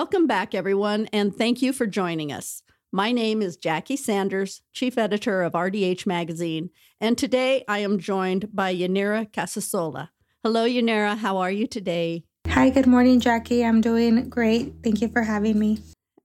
Welcome 0.00 0.28
back, 0.28 0.54
everyone, 0.54 1.08
and 1.12 1.34
thank 1.34 1.60
you 1.60 1.72
for 1.72 1.84
joining 1.84 2.30
us. 2.30 2.62
My 2.92 3.10
name 3.10 3.42
is 3.42 3.56
Jackie 3.56 3.96
Sanders, 3.96 4.62
Chief 4.72 4.96
Editor 4.96 5.42
of 5.42 5.54
RDH 5.54 6.06
Magazine, 6.06 6.70
and 7.00 7.18
today 7.18 7.64
I 7.66 7.80
am 7.80 7.98
joined 7.98 8.54
by 8.54 8.72
Yanira 8.72 9.28
Cassasola. 9.28 10.10
Hello, 10.44 10.68
Yanira. 10.68 11.18
How 11.18 11.38
are 11.38 11.50
you 11.50 11.66
today? 11.66 12.22
Hi, 12.46 12.70
good 12.70 12.86
morning, 12.86 13.18
Jackie. 13.18 13.64
I'm 13.64 13.80
doing 13.80 14.28
great. 14.28 14.72
Thank 14.84 15.00
you 15.00 15.08
for 15.08 15.22
having 15.22 15.58
me. 15.58 15.80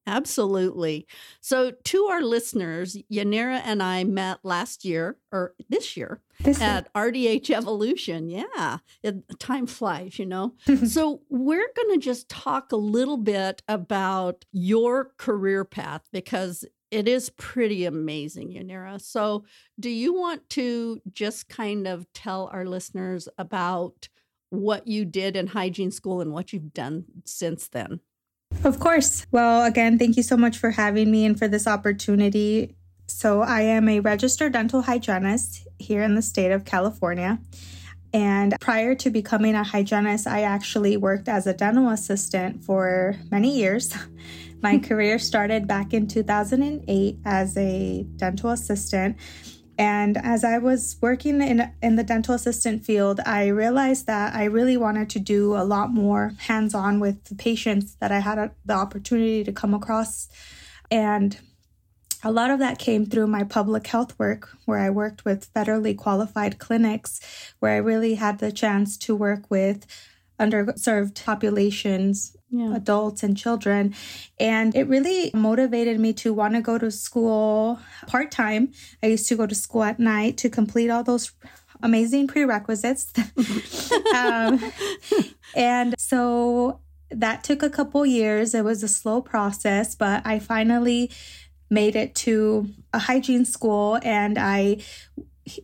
Absolutely. 0.06 1.08
So, 1.40 1.72
to 1.72 2.06
our 2.06 2.22
listeners, 2.22 2.98
Yanira 3.12 3.62
and 3.64 3.82
I 3.82 4.04
met 4.04 4.40
last 4.44 4.84
year 4.84 5.18
or 5.32 5.54
this 5.70 5.96
year 5.96 6.22
this 6.42 6.62
at 6.62 6.94
RDH 6.94 7.50
Evolution. 7.52 8.30
Yeah, 8.30 8.80
it, 9.02 9.40
time 9.40 9.66
flies, 9.66 10.20
you 10.20 10.26
know. 10.26 10.56
so, 10.86 11.22
we're 11.30 11.70
going 11.76 12.00
to 12.00 12.04
just 12.04 12.28
talk 12.28 12.74
a 12.74 12.78
little 12.78 13.18
bit 13.18 13.62
about 13.70 14.44
your 14.52 15.14
career 15.18 15.64
path 15.64 16.02
because 16.12 16.66
it 16.92 17.08
is 17.08 17.30
pretty 17.32 17.86
amazing, 17.86 18.52
Yanira. 18.52 19.02
So, 19.02 19.46
do 19.80 19.90
you 19.90 20.14
want 20.14 20.50
to 20.52 21.02
just 21.14 21.48
kind 21.48 21.88
of 21.88 22.12
tell 22.14 22.50
our 22.52 22.66
listeners 22.66 23.30
about 23.38 24.10
what 24.50 24.86
you 24.86 25.06
did 25.06 25.36
in 25.38 25.48
hygiene 25.48 25.92
school 25.92 26.20
and 26.20 26.32
what 26.34 26.52
you've 26.52 26.74
done 26.74 27.06
since 27.24 27.70
then? 27.70 28.02
Of 28.64 28.80
course. 28.80 29.26
Well, 29.32 29.66
again, 29.66 30.00
thank 30.00 30.18
you 30.18 30.24
so 30.24 30.38
much 30.38 30.58
for 30.58 30.72
having 30.72 31.12
me 31.12 31.26
and 31.26 31.38
for 31.38 31.48
this 31.48 31.68
opportunity. 31.68 32.76
So, 33.08 33.42
I 33.42 33.62
am 33.62 33.90
a 33.90 34.00
registered 34.00 34.54
dental 34.54 34.82
hygienist 34.82 35.68
here 35.78 36.02
in 36.02 36.16
the 36.16 36.22
state 36.22 36.52
of 36.52 36.66
California. 36.66 37.40
And 38.14 38.56
prior 38.62 38.94
to 38.96 39.10
becoming 39.10 39.56
a 39.56 39.64
hygienist, 39.64 40.28
I 40.28 40.44
actually 40.44 40.98
worked 40.98 41.28
as 41.28 41.48
a 41.48 41.54
dental 41.54 41.90
assistant 41.90 42.64
for 42.64 43.16
many 43.32 43.58
years. 43.58 43.94
My 44.62 44.78
career 44.78 45.20
started 45.20 45.68
back 45.68 45.94
in 45.94 46.08
2008 46.08 47.18
as 47.26 47.58
a 47.58 48.04
dental 48.16 48.52
assistant. 48.52 49.18
And 49.78 50.18
as 50.18 50.44
I 50.44 50.60
was 50.60 50.98
working 51.02 51.42
in, 51.42 51.72
in 51.82 51.96
the 51.96 52.04
dental 52.04 52.36
assistant 52.36 52.86
field, 52.86 53.20
I 53.26 53.48
realized 53.48 54.06
that 54.06 54.36
I 54.36 54.46
really 54.46 54.78
wanted 54.78 55.10
to 55.12 55.20
do 55.20 55.56
a 55.56 55.64
lot 55.64 55.92
more 55.92 56.34
hands 56.40 56.76
on 56.76 57.00
with 57.00 57.24
the 57.26 57.36
patients 57.36 57.96
that 58.00 58.12
I 58.12 58.20
had 58.20 58.38
a, 58.38 58.52
the 58.66 58.74
opportunity 58.74 59.44
to 59.44 59.52
come 59.52 59.74
across. 59.74 60.30
And 60.92 61.38
a 62.24 62.32
lot 62.32 62.52
of 62.52 62.60
that 62.60 62.78
came 62.78 63.06
through 63.06 63.28
my 63.28 63.44
public 63.44 63.88
health 63.88 64.18
work, 64.20 64.50
where 64.66 64.80
I 64.80 64.90
worked 64.90 65.26
with 65.26 65.52
federally 65.54 65.98
qualified 65.98 66.60
clinics, 66.60 67.20
where 67.60 67.74
I 67.74 67.78
really 67.78 68.16
had 68.16 68.40
the 68.40 68.52
chance 68.52 68.96
to 69.00 69.16
work 69.16 69.50
with 69.50 69.86
underserved 70.40 71.24
populations, 71.26 72.36
yeah. 72.54 72.76
adults 72.76 73.24
and 73.24 73.36
children. 73.36 73.96
And 74.40 74.76
it 74.76 74.88
really 74.88 75.32
motivated 75.34 76.00
me 76.00 76.14
to 76.14 76.34
want 76.34 76.54
to 76.54 76.62
go 76.62 76.78
to 76.78 76.92
school 76.92 77.80
part 78.08 78.32
time. 78.32 78.72
I 79.02 79.08
used 79.08 79.28
to 79.30 79.36
go 79.36 79.48
to 79.48 79.56
school 79.56 79.84
at 79.84 80.00
night 80.00 80.38
to 80.38 80.50
complete 80.50 80.90
all 80.90 81.04
those 81.04 81.32
amazing 81.82 82.28
prerequisites. 82.28 83.12
um, 84.16 84.72
and 85.56 85.96
so 85.98 86.80
that 87.10 87.44
took 87.44 87.64
a 87.64 87.70
couple 87.70 88.06
years. 88.06 88.54
It 88.54 88.64
was 88.64 88.84
a 88.84 88.88
slow 88.88 89.22
process, 89.22 89.96
but 89.96 90.26
I 90.26 90.40
finally 90.40 91.12
made 91.70 91.96
it 91.96 92.14
to 92.14 92.70
a 92.94 93.00
hygiene 93.00 93.46
school 93.46 94.00
and 94.04 94.38
I 94.38 94.78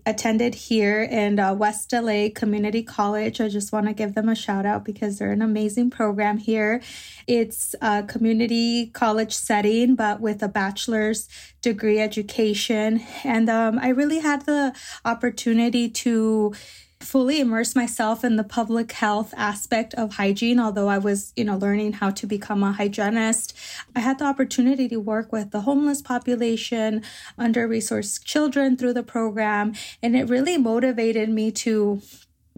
attended 0.06 0.56
here 0.56 1.02
in 1.02 1.40
uh, 1.40 1.54
West 1.54 1.94
LA 1.94 2.28
Community 2.34 2.84
College. 2.84 3.40
I 3.40 3.48
just 3.48 3.72
want 3.72 3.88
to 3.88 3.94
give 3.94 4.14
them 4.14 4.28
a 4.28 4.36
shout 4.36 4.66
out 4.66 4.84
because 4.84 5.18
they're 5.18 5.32
an 5.32 5.42
amazing 5.42 5.90
program 5.90 6.38
here. 6.38 6.82
It's 7.28 7.76
a 7.82 8.04
community 8.04 8.88
college 8.88 9.34
setting, 9.34 9.96
but 9.96 10.20
with 10.20 10.44
a 10.44 10.50
bachelor's 10.50 11.30
degree 11.62 12.00
education. 12.00 13.02
And 13.24 13.50
um, 13.50 13.80
I 13.80 13.90
really 13.90 14.20
had 14.20 14.46
the 14.46 14.76
opportunity 15.06 15.90
to 15.90 16.54
fully 17.00 17.40
immerse 17.40 17.76
myself 17.76 18.26
in 18.26 18.36
the 18.36 18.44
public 18.44 18.92
health 18.92 19.34
aspect 19.38 19.94
of 19.94 20.16
hygiene 20.16 20.60
although 20.60 20.90
i 20.90 20.98
was 20.98 21.32
you 21.36 21.46
know 21.46 21.56
learning 21.58 21.94
how 21.94 22.10
to 22.10 22.28
become 22.28 22.62
a 22.62 22.74
hygienist. 22.74 23.56
I 23.96 24.02
had 24.02 24.20
the 24.20 24.26
opportunity 24.26 24.90
to 24.90 24.98
work 24.98 25.32
with 25.32 25.52
the 25.52 25.62
homeless 25.62 26.02
population 26.02 27.02
under 27.38 27.68
resourced 27.70 28.26
children 28.26 28.76
through 28.76 28.94
the 28.94 29.04
program 29.04 29.74
and 30.04 30.16
it 30.16 30.28
really 30.28 30.58
motivated 30.58 31.30
me 31.30 31.52
to 31.52 32.02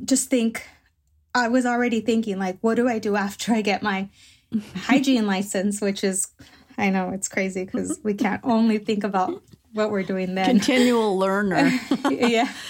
just 0.03 0.29
think 0.29 0.67
i 1.35 1.47
was 1.47 1.65
already 1.65 2.01
thinking 2.01 2.39
like 2.39 2.57
what 2.61 2.75
do 2.75 2.87
i 2.87 2.97
do 2.97 3.15
after 3.15 3.53
i 3.53 3.61
get 3.61 3.83
my 3.83 4.09
hygiene 4.75 5.27
license 5.27 5.81
which 5.81 6.03
is 6.03 6.29
i 6.79 6.89
know 6.89 7.11
it's 7.11 7.27
crazy 7.27 7.63
because 7.63 7.99
we 8.03 8.15
can't 8.15 8.41
only 8.43 8.79
think 8.79 9.03
about 9.03 9.43
what 9.73 9.89
we're 9.89 10.03
doing 10.03 10.35
then. 10.35 10.45
Continual 10.45 11.17
learner. 11.17 11.71
Yeah 12.09 12.51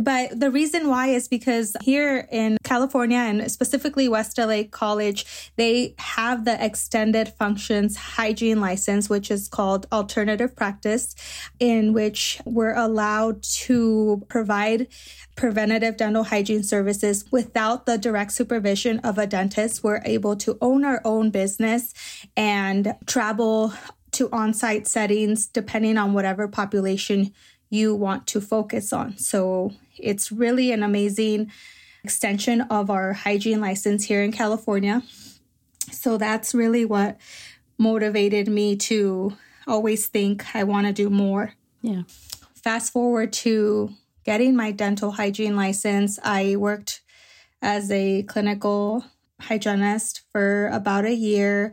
but 0.00 0.38
the 0.38 0.50
reason 0.50 0.88
why 0.88 1.08
is 1.08 1.28
because 1.28 1.76
here 1.82 2.26
in 2.30 2.58
California 2.64 3.18
and 3.18 3.50
specifically 3.50 4.08
West 4.08 4.38
LA 4.38 4.62
College, 4.70 5.52
they 5.56 5.94
have 5.98 6.44
the 6.44 6.62
extended 6.64 7.28
functions 7.38 7.96
hygiene 7.96 8.60
license, 8.60 9.08
which 9.08 9.30
is 9.30 9.48
called 9.48 9.86
alternative 9.92 10.54
practice, 10.54 11.14
in 11.58 11.92
which 11.92 12.40
we're 12.44 12.74
allowed 12.74 13.42
to 13.42 14.24
provide 14.28 14.88
preventative 15.36 15.96
dental 15.96 16.24
hygiene 16.24 16.62
services 16.62 17.24
without 17.30 17.86
the 17.86 17.96
direct 17.96 18.32
supervision 18.32 18.98
of 19.00 19.18
a 19.18 19.26
dentist. 19.26 19.84
We're 19.84 20.02
able 20.04 20.36
to 20.36 20.58
own 20.60 20.84
our 20.84 21.00
own 21.04 21.30
business 21.30 21.94
and 22.36 22.94
travel 23.06 23.72
to 24.12 24.30
on 24.30 24.54
site 24.54 24.86
settings 24.86 25.46
depending 25.46 25.98
on 25.98 26.12
whatever 26.12 26.48
population 26.48 27.32
you 27.70 27.94
want 27.94 28.26
to 28.28 28.40
focus 28.40 28.92
on. 28.92 29.16
So 29.18 29.72
it's 29.96 30.32
really 30.32 30.72
an 30.72 30.82
amazing 30.82 31.50
extension 32.04 32.62
of 32.62 32.90
our 32.90 33.12
hygiene 33.12 33.60
license 33.60 34.04
here 34.04 34.22
in 34.22 34.32
California. 34.32 35.02
So 35.92 36.16
that's 36.16 36.54
really 36.54 36.84
what 36.84 37.18
motivated 37.78 38.48
me 38.48 38.76
to 38.76 39.36
always 39.66 40.06
think 40.06 40.54
I 40.54 40.64
want 40.64 40.86
to 40.86 40.92
do 40.92 41.10
more. 41.10 41.54
Yeah. 41.82 42.02
Fast 42.54 42.92
forward 42.92 43.32
to 43.34 43.90
getting 44.24 44.56
my 44.56 44.72
dental 44.72 45.12
hygiene 45.12 45.56
license, 45.56 46.18
I 46.22 46.56
worked 46.56 47.02
as 47.62 47.90
a 47.90 48.22
clinical 48.24 49.04
hygienist 49.40 50.22
for 50.32 50.68
about 50.68 51.04
a 51.04 51.14
year 51.14 51.72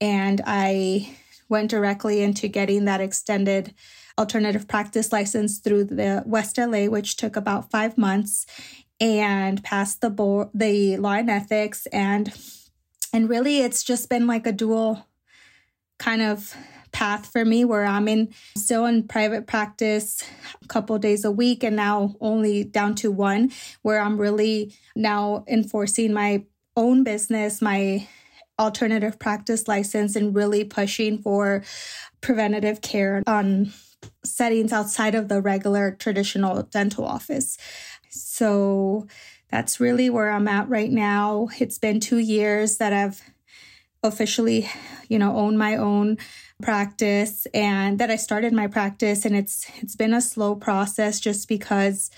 and 0.00 0.40
I 0.46 1.16
went 1.50 1.70
directly 1.70 2.22
into 2.22 2.48
getting 2.48 2.84
that 2.86 3.00
extended 3.00 3.74
alternative 4.18 4.68
practice 4.68 5.12
license 5.12 5.58
through 5.58 5.84
the 5.84 6.22
West 6.26 6.56
LA, 6.56 6.86
which 6.86 7.16
took 7.16 7.36
about 7.36 7.70
five 7.70 7.98
months, 7.98 8.46
and 9.00 9.62
passed 9.64 10.00
the 10.00 10.10
board, 10.10 10.48
the 10.54 10.96
law 10.98 11.12
and 11.12 11.30
ethics, 11.30 11.86
and 11.86 12.32
and 13.12 13.28
really, 13.28 13.60
it's 13.60 13.82
just 13.82 14.08
been 14.08 14.26
like 14.26 14.46
a 14.46 14.52
dual 14.52 15.06
kind 15.98 16.22
of 16.22 16.54
path 16.92 17.26
for 17.26 17.44
me 17.44 17.64
where 17.64 17.84
I'm 17.84 18.08
in 18.08 18.32
still 18.56 18.86
in 18.86 19.06
private 19.06 19.46
practice 19.46 20.24
a 20.62 20.66
couple 20.66 20.98
days 20.98 21.24
a 21.24 21.30
week 21.30 21.62
and 21.62 21.76
now 21.76 22.16
only 22.20 22.64
down 22.64 22.94
to 22.96 23.12
one 23.12 23.52
where 23.82 24.00
I'm 24.00 24.20
really 24.20 24.74
now 24.96 25.44
enforcing 25.48 26.12
my 26.12 26.44
own 26.76 27.04
business, 27.04 27.62
my 27.62 28.08
alternative 28.60 29.18
practice 29.18 29.66
license 29.66 30.14
and 30.14 30.36
really 30.36 30.62
pushing 30.62 31.18
for 31.18 31.64
preventative 32.20 32.82
care 32.82 33.22
on 33.26 33.72
settings 34.24 34.72
outside 34.72 35.14
of 35.14 35.28
the 35.28 35.40
regular 35.40 35.92
traditional 35.92 36.62
dental 36.64 37.04
office. 37.04 37.56
So 38.10 39.06
that's 39.50 39.80
really 39.80 40.10
where 40.10 40.30
I'm 40.30 40.46
at 40.46 40.68
right 40.68 40.90
now. 40.90 41.48
It's 41.58 41.78
been 41.78 42.00
two 42.00 42.18
years 42.18 42.76
that 42.76 42.92
I've 42.92 43.22
officially, 44.02 44.68
you 45.08 45.18
know, 45.18 45.36
owned 45.36 45.58
my 45.58 45.76
own 45.76 46.18
practice 46.62 47.46
and 47.54 47.98
that 47.98 48.10
I 48.10 48.16
started 48.16 48.52
my 48.52 48.66
practice 48.66 49.24
and 49.24 49.34
it's 49.34 49.66
it's 49.80 49.96
been 49.96 50.12
a 50.12 50.20
slow 50.20 50.54
process 50.54 51.18
just 51.18 51.48
because 51.48 52.10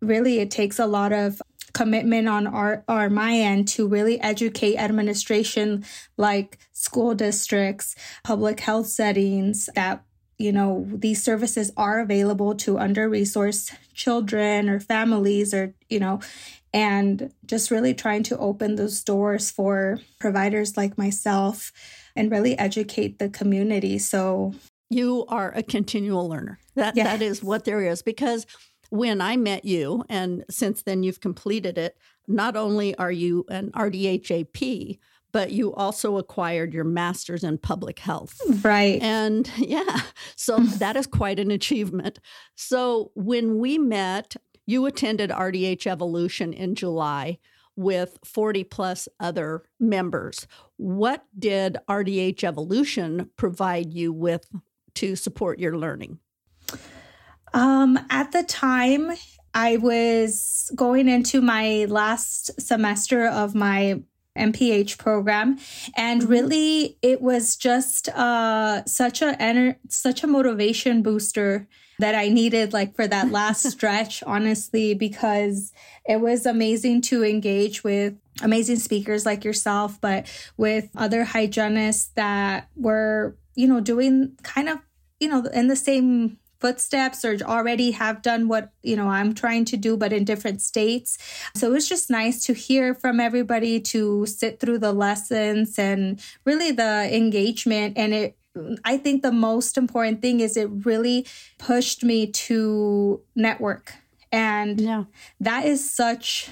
really 0.00 0.38
it 0.38 0.50
takes 0.50 0.78
a 0.78 0.86
lot 0.86 1.12
of 1.12 1.42
commitment 1.72 2.28
on 2.28 2.46
our, 2.46 2.84
our 2.88 3.10
my 3.10 3.34
end 3.34 3.68
to 3.68 3.86
really 3.86 4.20
educate 4.20 4.76
administration 4.76 5.84
like 6.16 6.58
school 6.72 7.14
districts, 7.14 7.94
public 8.24 8.60
health 8.60 8.86
settings 8.86 9.68
that 9.74 10.04
you 10.38 10.52
know 10.52 10.86
these 10.88 11.22
services 11.22 11.72
are 11.76 12.00
available 12.00 12.54
to 12.54 12.78
under 12.78 13.10
resourced 13.10 13.74
children 13.92 14.68
or 14.68 14.80
families 14.80 15.52
or 15.52 15.74
you 15.88 15.98
know 15.98 16.20
and 16.72 17.32
just 17.44 17.70
really 17.70 17.92
trying 17.94 18.22
to 18.22 18.38
open 18.38 18.76
those 18.76 19.02
doors 19.02 19.50
for 19.50 19.98
providers 20.20 20.76
like 20.76 20.96
myself 20.96 21.72
and 22.14 22.30
really 22.30 22.56
educate 22.58 23.18
the 23.18 23.28
community 23.28 23.98
so 23.98 24.54
you 24.90 25.26
are 25.28 25.52
a 25.54 25.62
continual 25.62 26.28
learner 26.28 26.58
that 26.74 26.96
yeah. 26.96 27.04
that 27.04 27.20
is 27.20 27.42
what 27.42 27.64
there 27.64 27.82
is 27.82 28.00
because 28.02 28.46
when 28.90 29.20
I 29.20 29.36
met 29.36 29.64
you, 29.64 30.04
and 30.08 30.44
since 30.50 30.82
then 30.82 31.02
you've 31.02 31.20
completed 31.20 31.78
it, 31.78 31.96
not 32.26 32.56
only 32.56 32.94
are 32.96 33.12
you 33.12 33.44
an 33.48 33.70
RDHAP, 33.72 34.98
but 35.32 35.52
you 35.52 35.74
also 35.74 36.16
acquired 36.16 36.72
your 36.72 36.84
master's 36.84 37.44
in 37.44 37.58
public 37.58 37.98
health. 37.98 38.40
Right. 38.62 39.00
And 39.02 39.50
yeah, 39.58 40.00
so 40.36 40.58
that 40.78 40.96
is 40.96 41.06
quite 41.06 41.38
an 41.38 41.50
achievement. 41.50 42.18
So 42.54 43.10
when 43.14 43.58
we 43.58 43.78
met, 43.78 44.36
you 44.66 44.86
attended 44.86 45.30
RDH 45.30 45.86
Evolution 45.86 46.52
in 46.52 46.74
July 46.74 47.38
with 47.76 48.18
40 48.24 48.64
plus 48.64 49.08
other 49.20 49.62
members. 49.78 50.46
What 50.76 51.24
did 51.38 51.76
RDH 51.88 52.42
Evolution 52.42 53.30
provide 53.36 53.92
you 53.92 54.12
with 54.12 54.50
to 54.96 55.14
support 55.14 55.60
your 55.60 55.78
learning? 55.78 56.18
Um, 57.54 57.98
at 58.10 58.32
the 58.32 58.42
time, 58.42 59.12
I 59.54 59.76
was 59.76 60.70
going 60.74 61.08
into 61.08 61.40
my 61.40 61.86
last 61.88 62.60
semester 62.60 63.26
of 63.26 63.54
my 63.54 64.02
MPH 64.36 64.98
program, 64.98 65.58
and 65.96 66.22
mm-hmm. 66.22 66.30
really, 66.30 66.98
it 67.02 67.20
was 67.20 67.56
just 67.56 68.08
uh, 68.10 68.84
such 68.84 69.20
a 69.22 69.34
ener- 69.40 69.76
such 69.88 70.22
a 70.22 70.26
motivation 70.26 71.02
booster 71.02 71.66
that 71.98 72.14
I 72.14 72.28
needed, 72.28 72.72
like 72.72 72.94
for 72.94 73.06
that 73.08 73.32
last 73.32 73.62
stretch. 73.70 74.22
Honestly, 74.22 74.94
because 74.94 75.72
it 76.06 76.20
was 76.20 76.46
amazing 76.46 77.02
to 77.02 77.24
engage 77.24 77.82
with 77.82 78.14
amazing 78.42 78.76
speakers 78.76 79.26
like 79.26 79.44
yourself, 79.44 80.00
but 80.00 80.26
with 80.56 80.88
other 80.96 81.24
hygienists 81.24 82.10
that 82.14 82.68
were, 82.76 83.36
you 83.56 83.66
know, 83.66 83.80
doing 83.80 84.36
kind 84.42 84.68
of, 84.68 84.78
you 85.18 85.28
know, 85.28 85.44
in 85.52 85.66
the 85.66 85.76
same 85.76 86.38
footsteps 86.60 87.24
or 87.24 87.36
already 87.44 87.92
have 87.92 88.20
done 88.22 88.48
what 88.48 88.72
you 88.82 88.96
know 88.96 89.08
i'm 89.08 89.32
trying 89.32 89.64
to 89.64 89.76
do 89.76 89.96
but 89.96 90.12
in 90.12 90.24
different 90.24 90.60
states 90.60 91.18
so 91.54 91.72
it's 91.74 91.88
just 91.88 92.10
nice 92.10 92.44
to 92.44 92.52
hear 92.52 92.94
from 92.94 93.20
everybody 93.20 93.80
to 93.80 94.26
sit 94.26 94.58
through 94.58 94.78
the 94.78 94.92
lessons 94.92 95.78
and 95.78 96.20
really 96.44 96.70
the 96.72 97.08
engagement 97.14 97.96
and 97.96 98.12
it 98.12 98.38
I 98.84 98.96
think 98.96 99.22
the 99.22 99.32
most 99.32 99.78
important 99.78 100.22
thing 100.22 100.40
is 100.40 100.56
it 100.56 100.68
really 100.84 101.26
pushed 101.58 102.02
me 102.04 102.26
to 102.26 103.20
network. 103.36 103.94
And 104.32 104.80
yeah. 104.80 105.04
that 105.40 105.64
is 105.64 105.88
such 105.88 106.50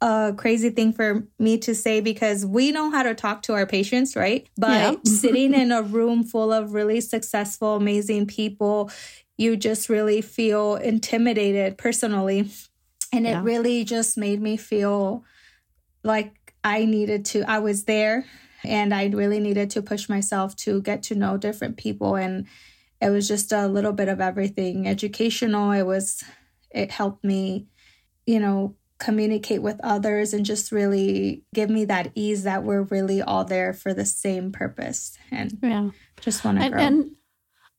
a 0.00 0.32
crazy 0.36 0.70
thing 0.70 0.92
for 0.92 1.26
me 1.38 1.58
to 1.58 1.74
say 1.74 2.00
because 2.00 2.46
we 2.46 2.72
know 2.72 2.90
how 2.90 3.02
to 3.02 3.14
talk 3.14 3.42
to 3.42 3.52
our 3.52 3.66
patients, 3.66 4.16
right? 4.16 4.48
But 4.56 4.92
yeah. 4.92 4.96
sitting 5.04 5.52
in 5.52 5.72
a 5.72 5.82
room 5.82 6.24
full 6.24 6.52
of 6.52 6.72
really 6.72 7.00
successful, 7.00 7.76
amazing 7.76 8.26
people, 8.26 8.90
you 9.40 9.56
just 9.56 9.88
really 9.88 10.20
feel 10.20 10.76
intimidated 10.76 11.78
personally. 11.78 12.50
And 13.10 13.26
it 13.26 13.30
yeah. 13.30 13.42
really 13.42 13.84
just 13.84 14.18
made 14.18 14.38
me 14.38 14.58
feel 14.58 15.24
like 16.04 16.52
I 16.62 16.84
needed 16.84 17.24
to, 17.26 17.44
I 17.50 17.60
was 17.60 17.84
there 17.84 18.26
and 18.64 18.92
I 18.92 19.06
really 19.06 19.40
needed 19.40 19.70
to 19.70 19.82
push 19.82 20.10
myself 20.10 20.54
to 20.56 20.82
get 20.82 21.02
to 21.04 21.14
know 21.14 21.38
different 21.38 21.78
people. 21.78 22.16
And 22.16 22.48
it 23.00 23.08
was 23.08 23.26
just 23.26 23.50
a 23.50 23.66
little 23.66 23.94
bit 23.94 24.08
of 24.08 24.20
everything 24.20 24.86
educational. 24.86 25.70
It 25.70 25.86
was, 25.86 26.22
it 26.70 26.90
helped 26.90 27.24
me, 27.24 27.66
you 28.26 28.40
know, 28.40 28.76
communicate 28.98 29.62
with 29.62 29.80
others 29.82 30.34
and 30.34 30.44
just 30.44 30.70
really 30.70 31.44
give 31.54 31.70
me 31.70 31.86
that 31.86 32.12
ease 32.14 32.42
that 32.42 32.62
we're 32.62 32.82
really 32.82 33.22
all 33.22 33.46
there 33.46 33.72
for 33.72 33.94
the 33.94 34.04
same 34.04 34.52
purpose 34.52 35.16
and 35.30 35.56
yeah 35.62 35.88
just 36.20 36.44
want 36.44 36.60
to 36.60 36.68
grow. 36.68 36.78
and 36.78 37.10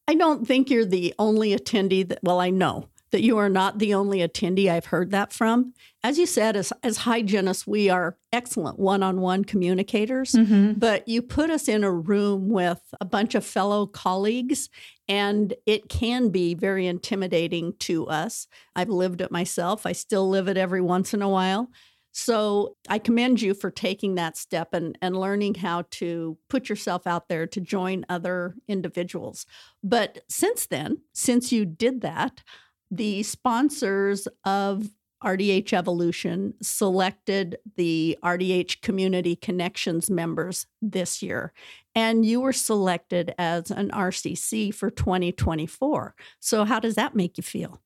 I 0.07 0.15
don't 0.15 0.47
think 0.47 0.69
you're 0.69 0.85
the 0.85 1.13
only 1.19 1.55
attendee 1.55 2.07
that, 2.07 2.19
well, 2.21 2.39
I 2.39 2.49
know 2.49 2.89
that 3.11 3.21
you 3.21 3.37
are 3.37 3.49
not 3.49 3.77
the 3.77 3.93
only 3.93 4.19
attendee 4.19 4.69
I've 4.69 4.85
heard 4.85 5.11
that 5.11 5.33
from. 5.33 5.73
As 6.03 6.17
you 6.17 6.25
said, 6.25 6.55
as, 6.55 6.73
as 6.81 6.97
hygienists, 6.97 7.67
we 7.67 7.89
are 7.89 8.17
excellent 8.31 8.79
one 8.79 9.03
on 9.03 9.19
one 9.19 9.43
communicators, 9.43 10.31
mm-hmm. 10.31 10.73
but 10.73 11.07
you 11.07 11.21
put 11.21 11.49
us 11.49 11.67
in 11.67 11.83
a 11.83 11.91
room 11.91 12.49
with 12.49 12.81
a 12.99 13.05
bunch 13.05 13.35
of 13.35 13.45
fellow 13.45 13.85
colleagues, 13.85 14.69
and 15.07 15.53
it 15.65 15.89
can 15.89 16.29
be 16.29 16.53
very 16.53 16.87
intimidating 16.87 17.73
to 17.79 18.07
us. 18.07 18.47
I've 18.75 18.89
lived 18.89 19.21
it 19.21 19.31
myself, 19.31 19.85
I 19.85 19.91
still 19.91 20.29
live 20.29 20.47
it 20.47 20.57
every 20.57 20.81
once 20.81 21.13
in 21.13 21.21
a 21.21 21.29
while. 21.29 21.69
So 22.11 22.75
I 22.89 22.99
commend 22.99 23.41
you 23.41 23.53
for 23.53 23.71
taking 23.71 24.15
that 24.15 24.37
step 24.37 24.73
and, 24.73 24.97
and 25.01 25.17
learning 25.17 25.55
how 25.55 25.83
to 25.91 26.37
put 26.49 26.67
yourself 26.69 27.07
out 27.07 27.29
there 27.29 27.47
to 27.47 27.61
join 27.61 28.05
other 28.09 28.55
individuals. 28.67 29.45
But 29.83 30.19
since 30.29 30.65
then, 30.65 30.97
since 31.13 31.51
you 31.51 31.65
did 31.65 32.01
that, 32.01 32.43
the 32.89 33.23
sponsors 33.23 34.27
of 34.43 34.89
RDH 35.23 35.71
Evolution 35.71 36.55
selected 36.61 37.57
the 37.75 38.17
RDH 38.23 38.81
Community 38.81 39.35
Connections 39.35 40.09
members 40.09 40.65
this 40.81 41.21
year. 41.21 41.53
And 41.93 42.25
you 42.25 42.41
were 42.41 42.53
selected 42.53 43.33
as 43.37 43.69
an 43.71 43.89
RCC 43.91 44.73
for 44.73 44.89
2024. 44.89 46.15
So, 46.39 46.65
how 46.65 46.79
does 46.79 46.95
that 46.95 47.15
make 47.15 47.37
you 47.37 47.43
feel? 47.43 47.81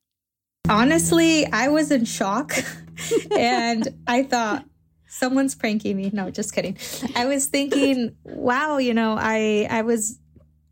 Honestly, 0.70 1.46
I 1.46 1.68
was 1.70 1.92
in 1.92 2.06
shock 2.06 2.54
and 3.38 3.88
I 4.08 4.24
thought, 4.24 4.66
someone's 5.08 5.56
pranking 5.56 5.96
me. 5.96 6.10
No, 6.12 6.30
just 6.30 6.54
kidding. 6.54 6.78
I 7.16 7.26
was 7.26 7.48
thinking, 7.48 8.16
wow, 8.24 8.78
you 8.78 8.94
know, 8.94 9.16
I 9.18 9.68
I 9.70 9.82
was 9.84 10.20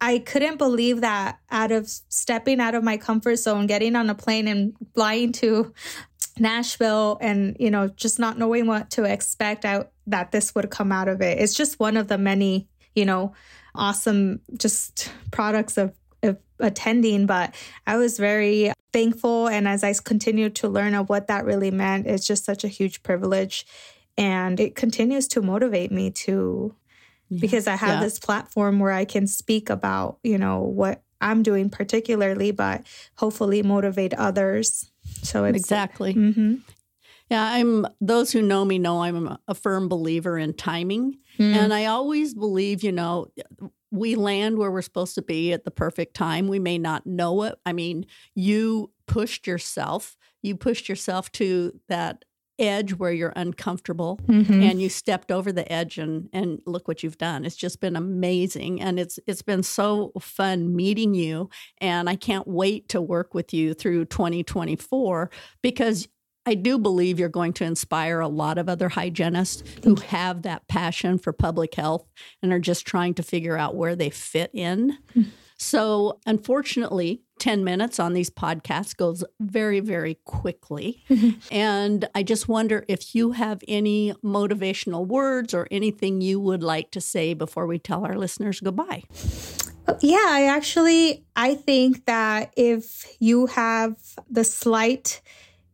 I 0.02 0.20
couldn't 0.20 0.58
believe 0.58 1.02
that 1.02 1.40
out 1.50 1.72
of 1.72 1.88
stepping 1.88 2.60
out 2.60 2.76
of 2.76 2.84
my 2.84 2.98
comfort 2.98 3.38
zone, 3.38 3.68
getting 3.68 3.96
on 3.96 4.10
a 4.10 4.16
plane 4.16 4.50
and 4.50 4.74
flying 4.94 5.32
to 5.34 5.74
Nashville 6.38 7.18
and, 7.22 7.56
you 7.60 7.72
know, 7.72 7.88
just 7.88 8.20
not 8.20 8.38
knowing 8.38 8.66
what 8.66 8.90
to 8.92 9.06
expect 9.06 9.64
I, 9.64 9.86
that 10.08 10.32
this 10.32 10.54
would 10.56 10.70
come 10.70 10.92
out 10.92 11.08
of 11.08 11.22
it. 11.22 11.40
It's 11.40 11.54
just 11.54 11.80
one 11.80 11.96
of 11.96 12.10
the 12.10 12.18
many, 12.18 12.68
you 12.96 13.06
know, 13.06 13.34
awesome 13.76 14.42
just 14.58 15.10
products 15.32 15.78
of 15.78 15.94
attending, 16.60 17.26
but 17.26 17.54
I 17.86 17.98
was 17.98 18.18
very 18.18 18.72
thankful. 18.92 19.48
And 19.48 19.68
as 19.68 19.84
I 19.84 19.94
continued 19.94 20.56
to 20.56 20.70
learn 20.70 20.94
of 20.94 21.10
what 21.10 21.28
that 21.28 21.46
really 21.46 21.72
meant, 21.72 22.08
it's 22.08 22.26
just 22.26 22.46
such 22.46 22.64
a 22.64 22.68
huge 22.68 23.04
privilege. 23.04 23.66
And 24.18 24.60
it 24.60 24.76
continues 24.76 25.28
to 25.30 25.42
motivate 25.42 25.92
me 25.92 26.12
to, 26.12 26.76
yeah. 27.30 27.40
because 27.42 27.68
I 27.68 27.76
have 27.76 27.96
yeah. 27.96 28.04
this 28.04 28.20
platform 28.20 28.80
where 28.80 28.92
I 28.92 29.06
can 29.06 29.26
speak 29.28 29.70
about, 29.70 30.20
you 30.24 30.38
know, 30.38 30.60
what 30.62 31.02
I'm 31.20 31.42
doing 31.42 31.70
particularly, 31.70 32.52
but 32.52 32.86
hopefully 33.16 33.64
motivate 33.64 34.14
others. 34.14 34.92
So 35.24 35.46
it's 35.46 35.58
exactly. 35.58 36.14
Mm-hmm. 36.14 36.56
Yeah, 37.32 37.44
I'm 37.44 37.88
those 38.00 38.32
who 38.32 38.42
know 38.42 38.64
me 38.64 38.78
know 38.78 39.02
I'm 39.02 39.38
a 39.48 39.56
firm 39.56 39.88
believer 39.88 40.38
in 40.38 40.54
timing. 40.54 41.18
Mm. 41.40 41.56
And 41.56 41.74
I 41.74 41.86
always 41.86 42.34
believe, 42.34 42.84
you 42.84 42.92
know, 42.92 43.28
we 43.94 44.16
land 44.16 44.58
where 44.58 44.72
we're 44.72 44.82
supposed 44.82 45.14
to 45.14 45.22
be 45.22 45.54
at 45.54 45.66
the 45.66 45.72
perfect 45.72 46.16
time. 46.16 46.48
We 46.48 46.58
may 46.58 46.80
not 46.80 47.06
know 47.06 47.44
it. 47.44 47.60
I 47.64 47.74
mean, 47.74 48.08
you 48.34 48.90
pushed 49.06 49.46
yourself, 49.46 50.18
you 50.42 50.56
pushed 50.56 50.90
yourself 50.90 51.32
to 51.34 51.80
that 51.90 52.26
edge 52.58 52.96
where 52.96 53.12
you're 53.12 53.34
uncomfortable 53.36 54.20
mm-hmm. 54.28 54.62
and 54.62 54.82
you 54.82 54.90
stepped 54.90 55.32
over 55.32 55.52
the 55.52 55.70
edge 55.72 55.98
and 55.98 56.30
and 56.34 56.62
look 56.68 56.88
what 56.88 57.02
you've 57.02 57.18
done 57.18 57.46
it's 57.46 57.56
just 57.56 57.82
been 57.82 57.96
amazing 57.96 58.80
and 58.80 59.00
it's 59.00 59.18
it's 59.26 59.42
been 59.42 59.64
so 59.64 60.12
fun 60.20 60.76
meeting 60.76 61.16
you 61.16 61.50
and 61.80 62.08
I 62.08 62.16
can't 62.16 62.48
wait 62.48 62.90
to 62.90 63.02
work 63.02 63.34
with 63.34 63.56
you 63.56 63.74
through 63.74 64.06
2024 64.06 65.32
because 65.64 66.08
I 66.46 66.56
do 66.56 66.78
believe 66.78 67.20
you're 67.20 67.30
going 67.30 67.54
to 67.54 67.64
inspire 67.64 68.20
a 68.20 68.28
lot 68.28 68.58
of 68.58 68.68
other 68.68 68.90
hygienists 68.90 69.64
who 69.84 69.96
have 69.96 70.42
that 70.42 70.68
passion 70.68 71.18
for 71.18 71.32
public 71.32 71.76
health 71.76 72.06
and 72.42 72.52
are 72.52 72.60
just 72.60 72.86
trying 72.86 73.14
to 73.16 73.24
figure 73.24 73.58
out 73.58 73.76
where 73.76 73.96
they 73.96 74.10
fit 74.10 74.52
in. 74.54 74.98
Mm-hmm. 75.16 75.30
So, 75.58 76.20
unfortunately, 76.26 77.22
10 77.40 77.64
minutes 77.64 78.00
on 78.00 78.14
these 78.14 78.30
podcasts 78.30 78.96
goes 78.96 79.24
very, 79.40 79.80
very 79.80 80.20
quickly. 80.26 81.04
Mm-hmm. 81.10 81.40
And 81.52 82.10
I 82.14 82.24
just 82.24 82.50
wonder 82.50 82.84
if 82.90 83.16
you 83.16 83.32
have 83.32 83.64
any 83.68 84.14
motivational 84.24 85.08
words 85.08 85.54
or 85.54 85.68
anything 85.72 86.20
you 86.20 86.40
would 86.40 86.64
like 86.64 86.92
to 86.92 87.02
say 87.02 87.34
before 87.34 87.66
we 87.66 87.80
tell 87.80 88.06
our 88.06 88.18
listeners 88.18 88.60
goodbye. 88.60 89.04
Yeah, 90.02 90.26
I 90.26 90.48
actually 90.48 91.26
I 91.36 91.56
think 91.56 92.06
that 92.06 92.54
if 92.56 93.06
you 93.20 93.48
have 93.48 93.96
the 94.30 94.44
slight 94.44 95.22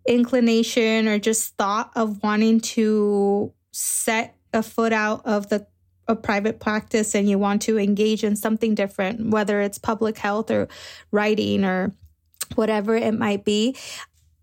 inclination 0.08 1.08
or 1.08 1.20
just 1.20 1.56
thought 1.56 1.92
of 1.96 2.22
wanting 2.24 2.60
to 2.60 3.54
set 3.72 4.36
a 4.54 4.64
foot 4.64 4.94
out 4.94 5.26
of 5.26 5.50
the 5.50 5.68
a 6.08 6.16
private 6.16 6.60
practice 6.60 7.14
and 7.14 7.30
you 7.30 7.38
want 7.38 7.62
to 7.62 7.78
engage 7.78 8.24
in 8.24 8.36
something 8.36 8.74
different, 8.74 9.30
whether 9.30 9.62
it's 9.62 9.78
public 9.78 10.18
health 10.18 10.50
or 10.50 10.68
writing 11.12 11.64
or 11.64 11.94
whatever 12.56 12.96
it 12.96 13.14
might 13.14 13.46
be, 13.46 13.76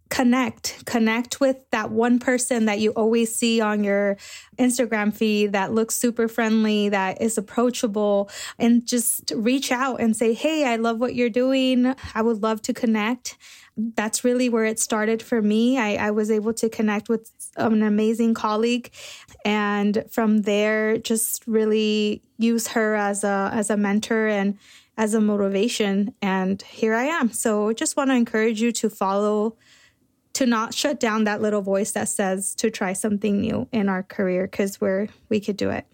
connect 0.08 0.86
connect 0.86 1.40
with 1.40 1.56
that 1.72 1.90
one 1.90 2.20
person 2.20 2.66
that 2.66 2.78
you 2.78 2.92
always 2.92 3.34
see 3.34 3.60
on 3.60 3.82
your 3.82 4.16
instagram 4.56 5.12
feed 5.12 5.52
that 5.52 5.72
looks 5.72 5.96
super 5.96 6.28
friendly 6.28 6.88
that 6.88 7.20
is 7.20 7.36
approachable 7.36 8.30
and 8.56 8.86
just 8.86 9.32
reach 9.34 9.72
out 9.72 10.00
and 10.00 10.16
say 10.16 10.32
hey 10.32 10.64
i 10.64 10.76
love 10.76 10.98
what 11.00 11.16
you're 11.16 11.28
doing. 11.28 11.92
I 12.14 12.22
would 12.22 12.40
love 12.40 12.62
to 12.62 12.72
connect 12.72 13.36
that's 13.76 14.24
really 14.24 14.48
where 14.48 14.64
it 14.64 14.80
started 14.80 15.22
for 15.22 15.42
me 15.42 15.78
i, 15.78 15.94
I 15.96 16.10
was 16.10 16.30
able 16.30 16.52
to 16.54 16.68
connect 16.68 17.08
with 17.08 17.30
an 17.56 17.82
amazing 17.82 18.34
colleague 18.34 18.90
and 19.44 20.04
from 20.10 20.42
there 20.42 20.98
just 20.98 21.46
really 21.46 22.22
use 22.38 22.68
her 22.68 22.94
as 22.94 23.24
a 23.24 23.50
as 23.52 23.70
a 23.70 23.76
mentor 23.76 24.28
and 24.28 24.58
as 24.96 25.14
a 25.14 25.20
motivation 25.20 26.14
and 26.22 26.60
here 26.62 26.94
i 26.94 27.04
am 27.04 27.32
so 27.32 27.72
just 27.72 27.96
want 27.96 28.10
to 28.10 28.14
encourage 28.14 28.60
you 28.60 28.72
to 28.72 28.88
follow 28.88 29.56
to 30.36 30.44
not 30.44 30.74
shut 30.74 31.00
down 31.00 31.24
that 31.24 31.40
little 31.40 31.62
voice 31.62 31.92
that 31.92 32.10
says 32.10 32.54
to 32.54 32.70
try 32.70 32.92
something 32.92 33.40
new 33.40 33.66
in 33.72 33.88
our 33.88 34.02
career 34.02 34.46
because 34.46 34.78
we're 34.78 35.08
we 35.30 35.40
could 35.40 35.56
do 35.56 35.70
it. 35.70 35.86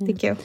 Thank 0.00 0.22
you. 0.22 0.38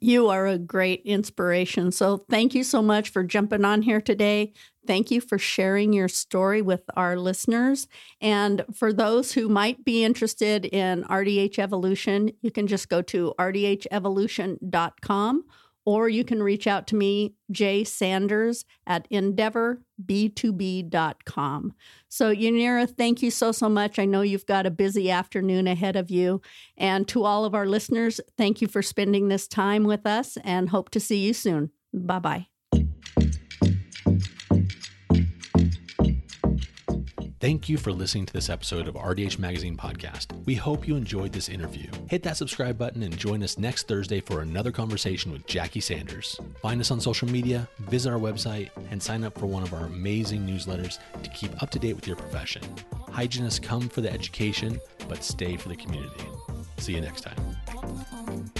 You 0.00 0.28
are 0.28 0.46
a 0.46 0.58
great 0.58 1.02
inspiration. 1.04 1.90
So 1.90 2.24
thank 2.28 2.54
you 2.54 2.64
so 2.64 2.82
much 2.82 3.08
for 3.08 3.24
jumping 3.24 3.64
on 3.64 3.82
here 3.82 4.00
today. 4.00 4.52
Thank 4.86 5.10
you 5.10 5.20
for 5.20 5.38
sharing 5.38 5.92
your 5.92 6.08
story 6.08 6.62
with 6.62 6.82
our 6.94 7.16
listeners. 7.16 7.88
And 8.20 8.64
for 8.74 8.92
those 8.92 9.32
who 9.32 9.48
might 9.48 9.84
be 9.84 10.04
interested 10.04 10.66
in 10.66 11.02
RDH 11.04 11.58
Evolution, 11.58 12.30
you 12.40 12.50
can 12.50 12.66
just 12.66 12.88
go 12.88 13.02
to 13.02 13.34
rdhevolution.com 13.38 15.44
or 15.86 16.08
you 16.08 16.24
can 16.24 16.42
reach 16.42 16.66
out 16.66 16.86
to 16.88 16.96
me, 16.96 17.34
Jay 17.50 17.84
Sanders 17.84 18.64
at 18.86 19.08
endeavorb2b.com. 19.10 21.72
So, 22.08 22.34
Yanira, 22.34 22.90
thank 22.90 23.22
you 23.22 23.30
so, 23.30 23.52
so 23.52 23.68
much. 23.68 23.98
I 23.98 24.04
know 24.04 24.22
you've 24.22 24.46
got 24.46 24.66
a 24.66 24.70
busy 24.70 25.10
afternoon 25.10 25.68
ahead 25.68 25.96
of 25.96 26.10
you. 26.10 26.42
And 26.76 27.08
to 27.08 27.24
all 27.24 27.46
of 27.46 27.54
our 27.54 27.66
listeners, 27.66 28.20
thank 28.36 28.60
you 28.60 28.68
for 28.68 28.82
spending 28.82 29.28
this 29.28 29.48
time 29.48 29.84
with 29.84 30.04
us 30.06 30.36
and 30.44 30.68
hope 30.68 30.90
to 30.90 31.00
see 31.00 31.24
you 31.24 31.32
soon. 31.32 31.70
Bye 31.94 32.18
bye. 32.18 32.55
Thank 37.46 37.68
you 37.68 37.78
for 37.78 37.92
listening 37.92 38.26
to 38.26 38.32
this 38.32 38.50
episode 38.50 38.88
of 38.88 38.96
RDH 38.96 39.38
Magazine 39.38 39.76
Podcast. 39.76 40.32
We 40.46 40.56
hope 40.56 40.88
you 40.88 40.96
enjoyed 40.96 41.32
this 41.32 41.48
interview. 41.48 41.88
Hit 42.10 42.24
that 42.24 42.36
subscribe 42.36 42.76
button 42.76 43.04
and 43.04 43.16
join 43.16 43.40
us 43.44 43.56
next 43.56 43.86
Thursday 43.86 44.20
for 44.20 44.40
another 44.40 44.72
conversation 44.72 45.30
with 45.30 45.46
Jackie 45.46 45.78
Sanders. 45.78 46.40
Find 46.60 46.80
us 46.80 46.90
on 46.90 47.00
social 47.00 47.28
media, 47.28 47.68
visit 47.82 48.10
our 48.10 48.18
website, 48.18 48.70
and 48.90 49.00
sign 49.00 49.22
up 49.22 49.38
for 49.38 49.46
one 49.46 49.62
of 49.62 49.72
our 49.74 49.86
amazing 49.86 50.44
newsletters 50.44 50.98
to 51.22 51.30
keep 51.30 51.62
up 51.62 51.70
to 51.70 51.78
date 51.78 51.94
with 51.94 52.08
your 52.08 52.16
profession. 52.16 52.62
Hygienists 53.12 53.60
come 53.60 53.88
for 53.88 54.00
the 54.00 54.12
education, 54.12 54.80
but 55.08 55.22
stay 55.22 55.56
for 55.56 55.68
the 55.68 55.76
community. 55.76 56.24
See 56.78 56.94
you 56.94 57.00
next 57.00 57.20
time. 57.20 58.52